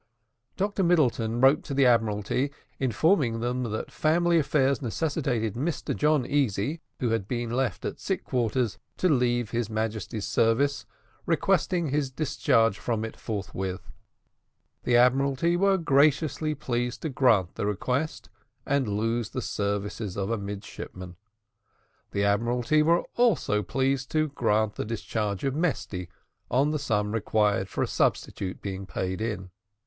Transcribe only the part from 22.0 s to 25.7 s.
The Admiralty were also pleased to grant the discharge of